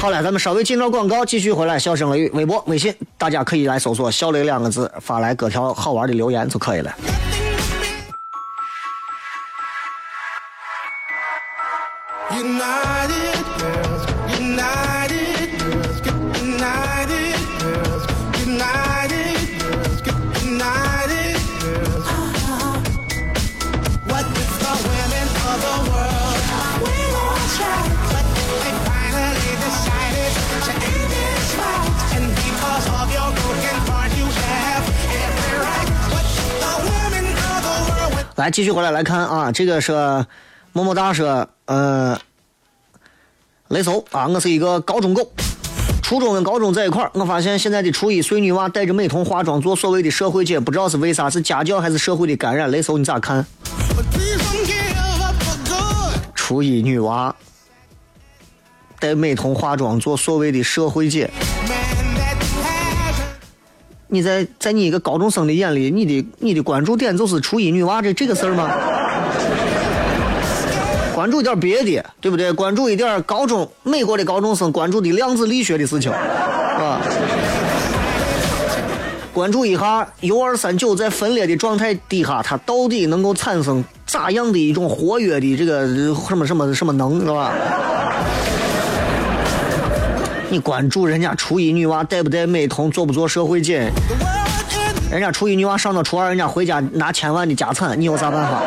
[0.00, 1.78] 好了，咱们稍微进段广告，继续回来。
[1.78, 6.90] 笑声雷雨微博、微信，大家可以来搜索“小雷”两个字，发来各条好玩的留言就可以了。
[12.30, 13.37] United
[38.38, 39.92] 来，继续回来来看啊，这个是
[40.72, 42.16] 么么哒说，呃，
[43.66, 45.32] 雷搜啊，我是一个高中狗，
[46.04, 52.70] 初中跟高中在一块儿，我发现现在的初一碎女娃带着美瞳化妆做所谓的社会姐，不知道是为啥，是家教还是社会的感染？
[52.70, 53.44] 雷搜你咋看？
[56.32, 57.34] 初一女娃
[59.00, 61.28] 带美瞳化妆做所谓的社会姐，
[64.08, 68.70] 你在在你一个高中生的眼里，你的你的关注点就是初一女娃这这个事儿吗？
[71.14, 72.52] 关注点别的，对不对？
[72.52, 77.00] 关注一点高中美国的高中生关注的量子力学的事情，啊。
[79.34, 85.86] 关注一下铀二三九在分裂的状态底下，它到底能够产生咋样的一种活跃的这个
[86.28, 87.52] 什么什么什么能，是吧？
[90.50, 98.62] 你关注人家初一女娃带不带美瞳，做不做社会节？the world in 人家初一女娃上到初二，人家回家拿千万的家产，你有啥办法？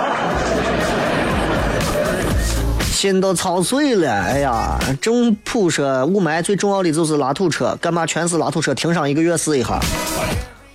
[2.91, 4.79] 心都操碎了，哎呀！
[5.01, 9.79] 政府说雾霾最重要的就是拉土车，干嘛全是拉土车停上一个月试一下？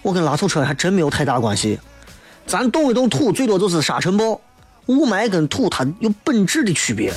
[0.02, 1.78] 我跟拉土车还真没有太大关系，
[2.48, 4.40] 咱动一动土，最多就是沙尘暴。
[4.86, 7.12] 雾霾跟土它有本质的区别。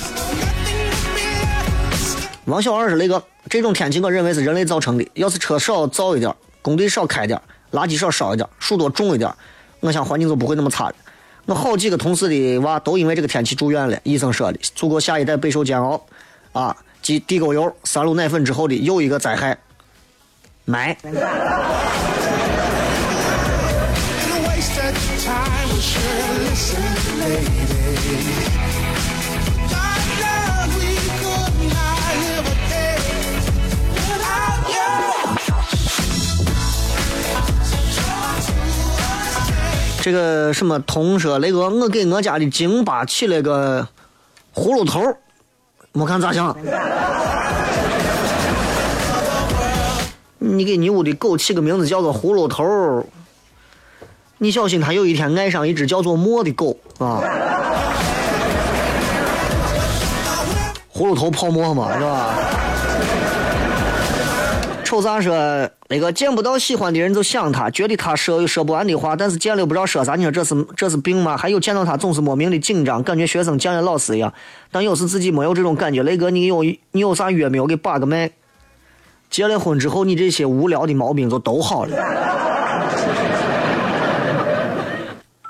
[2.46, 5.04] 王小二是那个，这种天气我认为是人类造成的。
[5.14, 6.32] 要是车少造一点，
[6.62, 9.28] 工地少开点，垃圾少烧一点，树多种一点，
[9.80, 10.94] 我想环境就不会那么差了。
[11.46, 16.00] 我好几个同事的娃都因为这个天气住院了，医生说的，祖国下一代备受煎熬。
[16.52, 19.58] 啊，继地沟油、三鹿奶粉之后的又一个灾害，
[20.68, 20.94] 霾。
[40.02, 43.86] 这个什么同说那个，我给我家的京巴起了个
[44.54, 45.00] 葫芦头，
[45.92, 46.56] 没看咋样？
[50.38, 52.64] 你给你屋的狗起个名字叫做葫芦头，
[54.38, 57.22] 你小心它有一天爱上一只叫做墨的狗啊！
[60.94, 62.34] 葫芦头泡沫嘛，是吧？
[64.90, 70.16] 瞅啥说那个见不到喜欢的人就想他，觉得他说有说不完的话，但是见了不知道说啥。
[70.16, 71.36] 你说这是这是病吗？
[71.36, 74.34] 还有见到他总是莫名的紧张，感觉学生见了老师一样。
[74.72, 76.02] 但有时自己没有这种感觉。
[76.02, 77.68] 雷哥，你有你有啥约没有？
[77.68, 78.32] 给把个脉。
[79.30, 81.96] 结了婚之后，你这些无聊的毛病就都好了。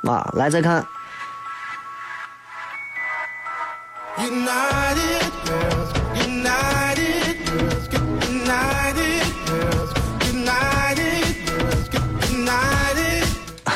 [0.05, 0.84] 啊，来再看
[4.18, 5.19] ，United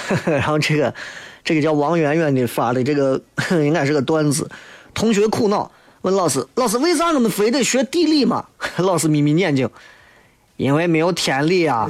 [0.24, 0.94] 然后这个
[1.44, 3.20] 这个叫王媛媛的发的这个
[3.62, 4.48] 应该是个段子。
[4.92, 5.70] 同学苦恼
[6.02, 8.44] 问老师：“老师，为啥我们非得学地理嘛？”
[8.78, 9.68] 老师眯眯眼睛，
[10.56, 11.88] 因为没有天理啊。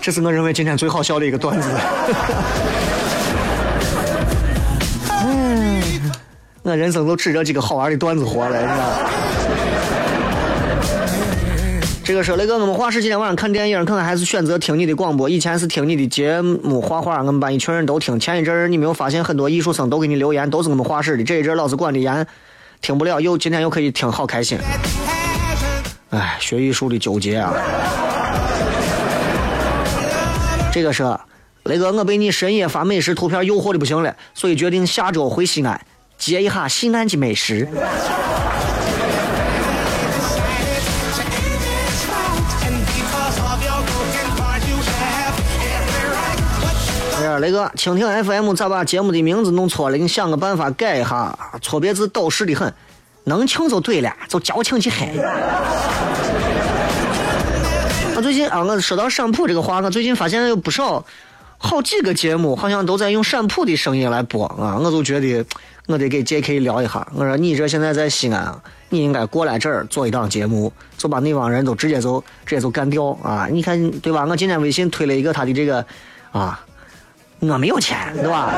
[0.00, 1.68] 这是我认为今天最好笑的一个段子。
[5.24, 6.12] 嗯，
[6.62, 9.25] 我人生都指着几个好玩的段子活了，你知道。
[12.06, 15.28] 这个说雷哥我们华师今天晚上看电影，可能还是选择听你的广播。
[15.28, 18.20] 以前是听你的节目画画，我们班一群人都听。
[18.20, 21.24] 前一阵儿你没有发现很多艺术生都给你留言，都是我们华师的。
[21.24, 22.24] 这一阵儿老师管的严，
[22.80, 24.56] 听不了，又今天又可以听，好开心。
[26.10, 27.52] 哎，学艺术的纠结啊！
[30.72, 31.02] 这个是
[31.64, 35.84] 雷哥我被你深夜发美食图片诱惑的不行了，所以决定下周回西安
[36.16, 37.68] 接一下西安的美食。
[47.36, 49.96] 哎呀，那个蜻蜓 FM 咋把节目的名字弄错了？
[49.96, 52.72] 你想个办法改一下，错别字倒是的很，
[53.24, 55.08] 能请就对了，就矫情起很。
[58.16, 61.04] 我最近啊，我说到陕普这个话，我最近发现有不少
[61.58, 65.44] 好几个节目好像都在用陕普的声音来播啊，我就觉得
[65.86, 67.06] 我得给 J.K 聊一下。
[67.14, 68.58] 我说你这现在在西安，
[68.88, 73.46] 你应该过来这儿做一档节目，就把那帮人都直接就直接就干掉啊！
[73.50, 74.24] 你看对吧？
[74.26, 75.84] 我今天微信推了一个他的这个
[76.32, 76.58] 啊，
[77.40, 78.52] 我没有钱，对吧？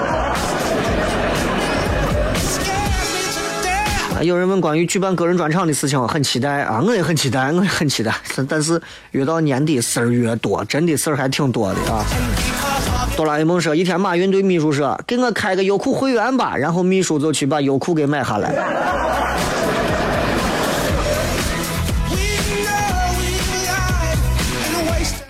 [4.21, 8.13] 有人问关于举办个人专场的事情，很期待啊，我也很期待，我也很期待。
[8.49, 8.81] 但是
[9.13, 12.05] 越到年底事儿越多，真的事儿还挺多的啊。
[13.17, 18.53] 哆啦 A 梦说，一天马云对秘书说：“给我开个优酷会员吧。”然后秘书就去把优酷给买下来。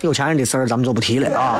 [0.01, 1.59] 有钱人的事儿咱们就不提了啊。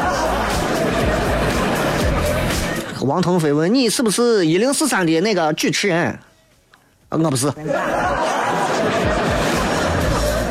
[3.02, 6.20] 王腾飞问你是不是一零四三的那个主持人？
[7.10, 7.52] 我不是。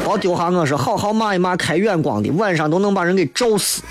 [0.05, 3.83] 别丢下我说，好好骂一骂开远光的，晚上都能把人给照死。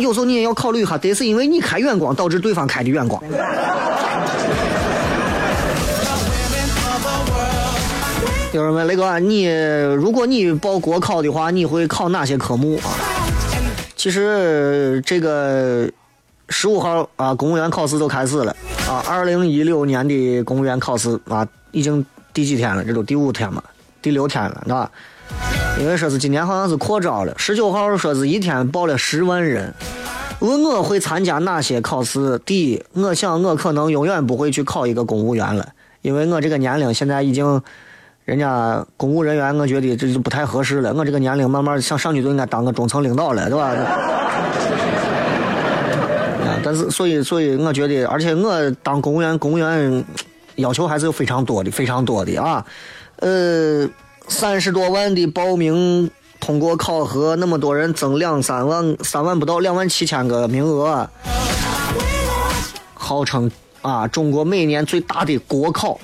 [0.00, 3.22] 有时候你也要考虑一下，得是因为你开远光导致对方开的远光。
[8.52, 9.46] 有人问雷哥，你
[9.94, 12.90] 如果你报国考的话，你会考哪些科目啊？
[13.96, 15.88] 其实这个
[16.52, 18.54] 十五号啊，公务员考试都开始了
[18.86, 19.02] 啊。
[19.08, 22.84] 二零一六年的公务员考试啊，已经第几天了？
[22.84, 23.62] 这都第五天嘛，
[24.02, 24.90] 第六天了，是吧？
[25.80, 29.72] 因为说是今年好像是扩招了，十九号说是一天报了十万人。
[30.40, 32.38] 问我会参加哪些考试？
[32.44, 35.66] 第一，我想我可能永远不会去考一个公务员了，
[36.02, 37.60] 因为我这个年龄现在已经。
[38.24, 40.94] 人家公务人员，我觉得这就不太合适了。
[40.94, 43.74] 我这个年龄，慢慢想上去就应该当个中层领导了，对吧？
[46.74, 50.04] 是所以所以，我觉得，而且我当公务员，公务员
[50.56, 52.64] 要求还是非常多的，非常多的啊。
[53.16, 53.88] 呃，
[54.28, 56.10] 三十多万的报名
[56.40, 61.08] 通过考核，那么多人争两三万，三万不到，两万七千个名额，
[62.94, 63.50] 号称
[63.80, 65.98] 啊，中国每年最大的国考。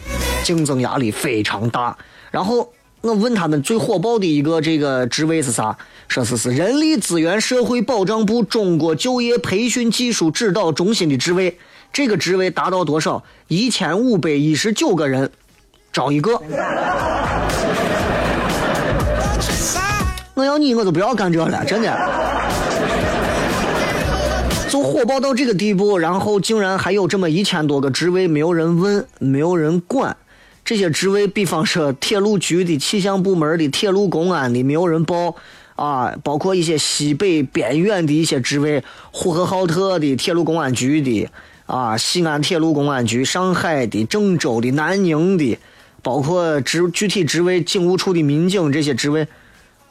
[0.44, 1.94] 竞争压力非常大，
[2.30, 2.66] 然后
[3.00, 5.76] 我问他们最火爆的一个这个职位是啥？
[6.08, 11.56] 说是是人力资源社会保障部中国就业培训技术指导中心的职位，
[11.92, 13.22] 这个职位达到多少？
[13.46, 15.30] 一千五百一十九个人，
[15.92, 16.40] 招一个。
[20.34, 21.96] 我要你，我就不要干这了，真的。
[24.68, 30.16] 就火爆到这个地步，然后竟然还有这么一千多个职位没有人问，没有人管。
[30.68, 35.34] 这些职位，比方说铁路局的、气象部门的、铁路公安的，没有人报
[35.76, 36.14] 啊。
[36.22, 41.26] 包括一些西北边远的一些职位，呼和浩特的铁路公安局的
[41.64, 45.58] 啊，西安铁路公安局、上海的、郑州的、南宁的，
[46.02, 49.26] 包括职具体职位，警务处的民警这些职位，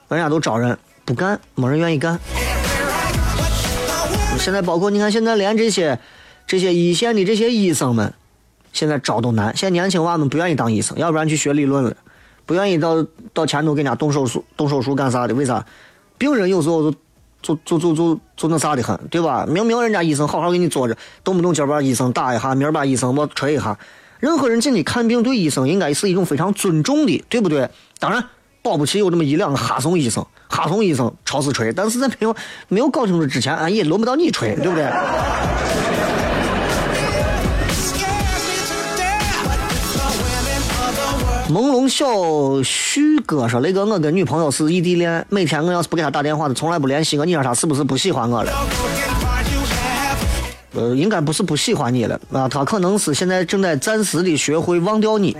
[0.10, 2.20] 人家都招人不干，没人愿意干。
[4.38, 5.98] 现在包括你看，现在连这些
[6.46, 8.14] 这些一线的这些医生们。
[8.78, 11.92] 现在招都难，现在年轻娃们不愿意当医生，要不然去学理论了，
[12.46, 13.04] 不愿意到
[13.34, 15.34] 到前头给人家动手术、动手术干啥的？
[15.34, 15.66] 为啥？
[16.20, 16.96] 病人有时候就
[17.42, 19.48] 就就就就就那啥的很，对吧？
[19.50, 23.76] 明明人家医生好好给你坐着，动不动今儿把医生打一下，明儿把医生我捶一下。
[24.20, 27.68] 任何人进去看病，对医生应该是一种非常尊重的，对不对？
[27.98, 28.24] 当然，
[28.62, 32.36] 保不齐有这么一两个哈怂医生，哈怂医生朝死吹，但是在没有
[32.68, 34.86] 没有搞清楚之前，啊，也轮不到你吹，对不对？
[41.50, 47.26] 朦胧小旭哥说：“雷哥，我跟女朋友是异地恋，每天我要是不给她打电话，她从来不联系我。
[47.26, 48.52] 你说她是不是不喜欢我了？
[50.74, 55.38] 呃，应该不是不喜欢你了啊，她可能是现在正在暂时的学会忘掉你，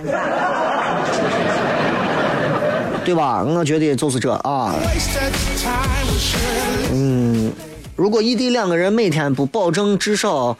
[3.04, 3.44] 对吧？
[3.44, 4.74] 我觉得就是这啊。
[6.90, 7.52] 嗯，
[7.96, 10.56] 如果异地两个人每天不保证至少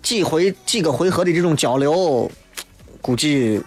[0.00, 2.30] 几回几个回合的这种交流，
[3.00, 3.60] 估计。”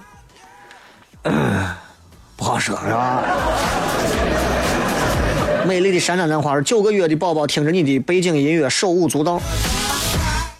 [1.25, 1.65] 嗯
[2.37, 3.23] 不好说，是吧？
[5.65, 9.41] 美丽的山丹丹花儿，九个月的宝宝听着你的背景音乐手舞足蹈，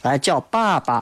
[0.01, 0.95] 来叫爸爸。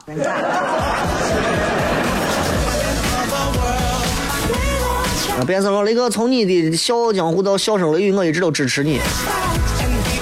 [5.38, 9.00] 啊，变色说雷哥，从你的笑傲江湖到笑声雷雨，我一直都支持你，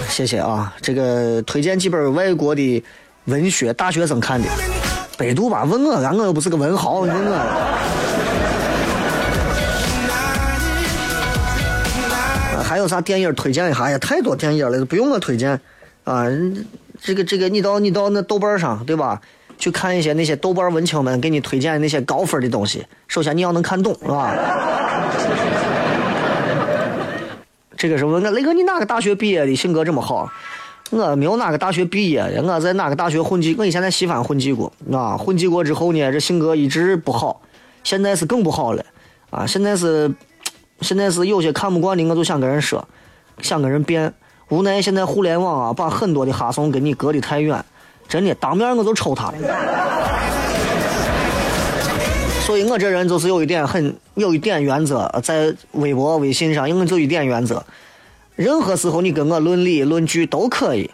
[0.08, 0.72] 谢谢啊！
[0.80, 2.84] 这个推荐几本外国的
[3.24, 4.48] 文学，大学生看的，
[5.18, 5.64] 百度吧？
[5.64, 7.81] 问我俺，我又不是个文豪，你问我。
[12.72, 13.98] 还有啥电影推荐一下呀？
[13.98, 15.60] 太多电影了，不用我推荐
[16.04, 16.24] 啊！
[17.02, 19.20] 这个这个，你到你到那豆瓣上，对吧？
[19.58, 22.86] 去看一些那些豆瓣文青们给你推荐那些高分的东西。
[23.08, 24.34] 首先你要能看懂，是吧？
[27.76, 29.54] 这个是问我雷哥，你哪个大学毕业的？
[29.54, 30.32] 性格这么好？
[30.88, 33.54] 我没有哪个大学毕业的，我在哪个大学混迹？
[33.58, 37.42] 我以前在西方混迹过，啊，混迹过之后呢，这性格一直不好，
[37.84, 38.82] 现在是更不好了，
[39.28, 40.10] 啊，现在是。
[40.82, 42.86] 现在是有些看不惯的，我就想跟人说，
[43.40, 44.12] 想跟人辩。
[44.48, 47.64] 无奈现在互联网啊，把很多的哈怂跟你隔得太远，
[48.06, 49.32] 真的，当面我就抽他。
[52.44, 57.64] 所以我这人就是有一点很有一点原则，在微博、微信上，因为就一点原则，
[58.36, 60.90] 任何时候你跟我论理论据都可以，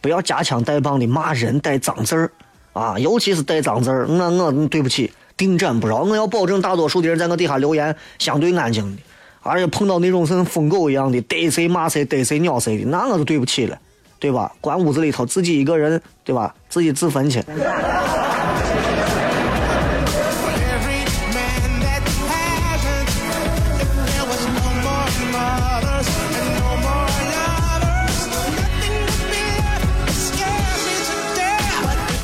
[0.00, 2.32] 不要夹枪带棒的骂人带脏字儿
[2.72, 6.02] 啊，尤其是带脏字儿，我我对不起，定斩不饶。
[6.02, 9.02] 我要保证大多数的人在我底下留言相对安静的。
[9.48, 13.78] 而且碰到那种像疯狗一样的逮谁骂谁逮谁鸟谁的，那我就对不起了，
[14.18, 14.52] 对吧？
[14.60, 16.54] 关屋子里头自己一个人，对吧？
[16.68, 17.42] 自己自焚去。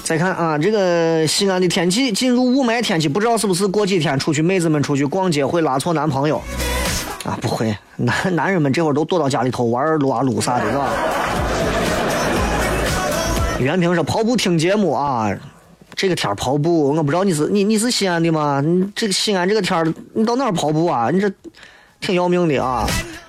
[0.05, 6.41] 再看啊，这个西安的天气进入雾霾天气，不知道是不是过几天出去妹子们出去逛街会拉错男朋友。
[7.25, 10.91] 啊，不会，男男人们这会儿都躲到家里头玩撸啊撸啥的，是吧？
[13.59, 15.35] 袁平说跑步听节目啊，
[15.95, 18.61] 这个天跑步，我不知道你是你你是西安的吗？
[18.61, 21.09] 你这个西安这个天你到哪儿跑步啊？
[21.11, 21.33] 你这
[22.01, 22.87] 挺要命的啊！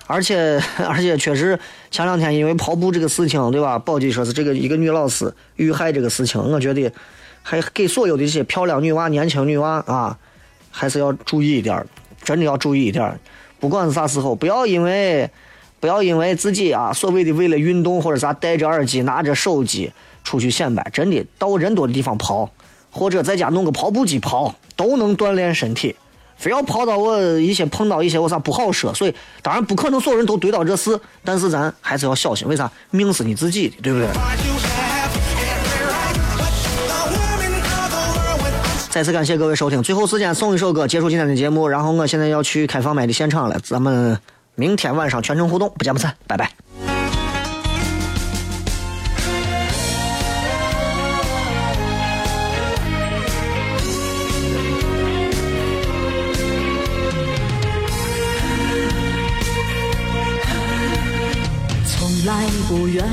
[0.07, 1.57] 而且 而且确实
[1.89, 3.79] 前两天因为跑步这个事情，对吧？
[3.79, 6.91] 宝鸡说是这个一个女老师遇害这个事情，我觉得
[7.41, 10.17] 还给所有的这些漂亮女娃、年轻女娃啊，
[10.69, 11.85] 还是要注意一点，
[12.23, 13.17] 真的要注意一点。
[13.65, 15.27] 不管是啥时候，不要因为，
[15.79, 19.91] 不要因为自己啊，所谓的为了运动或者啥，戴着耳机拿着手机
[20.23, 20.87] 出去显摆。
[20.93, 22.47] 真的，到人多的地方跑，
[22.91, 25.95] 或者在家弄个跑步机跑，都能锻炼身体。
[26.37, 32.47] 非要跑到我一些碰到一些我啥不好说，所以当然不可能所有人都对到这事，但是咱还是要小心。
[32.47, 32.71] 为啥？
[32.91, 34.07] 命是你自己的，对不对？
[38.95, 44.17] 再次感谢各位收听，最后时间送一首歌结束今天的节目，然后我现在要去开放麦的现场了，咱们
[44.55, 46.49] 明天晚上全程互动，不见不散，拜拜。
[61.85, 63.05] 从来不怨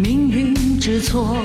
[0.00, 1.36] 命运之错，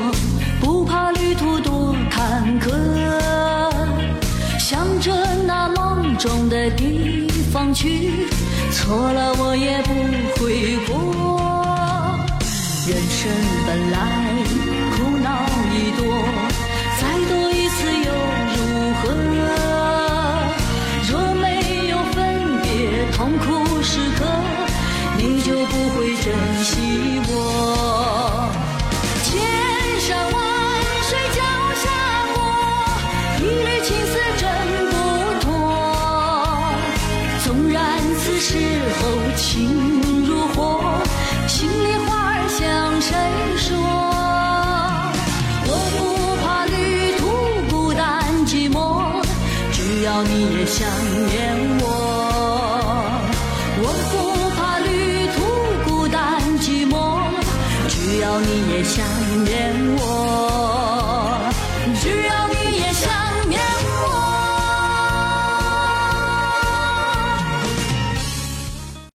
[7.84, 8.30] 去，
[8.72, 9.92] 错了我也不
[10.40, 10.94] 悔过。
[12.88, 13.20] 人生
[13.68, 13.96] 本来
[14.96, 15.28] 苦恼
[15.74, 16.02] 已多，
[50.84, 51.13] 你